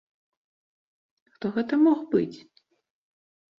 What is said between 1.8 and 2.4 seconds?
мог быць?